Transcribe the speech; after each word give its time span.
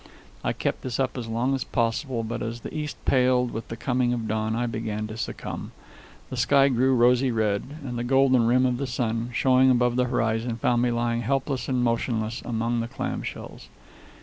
I 0.43 0.51
kept 0.51 0.81
this 0.81 0.99
up 0.99 1.15
as 1.15 1.27
long 1.27 1.53
as 1.53 1.63
possible, 1.63 2.23
but 2.23 2.41
as 2.41 2.61
the 2.61 2.75
east 2.75 2.97
paled 3.05 3.51
with 3.51 3.67
the 3.67 3.75
coming 3.77 4.13
of 4.13 4.27
dawn 4.27 4.55
I 4.55 4.65
began 4.65 5.05
to 5.05 5.15
succumb. 5.15 5.73
The 6.31 6.37
sky 6.37 6.69
grew 6.69 6.95
rosy 6.95 7.29
red, 7.29 7.77
and 7.85 7.99
the 7.99 8.03
golden 8.03 8.47
rim 8.47 8.65
of 8.65 8.77
the 8.77 8.87
sun, 8.87 9.29
showing 9.31 9.69
above 9.69 9.97
the 9.97 10.05
horizon, 10.05 10.57
found 10.57 10.81
me 10.81 10.89
lying 10.89 11.21
helpless 11.21 11.69
and 11.69 11.83
motionless 11.83 12.41
among 12.41 12.79
the 12.79 12.87
clam 12.87 13.21
shells. 13.21 13.69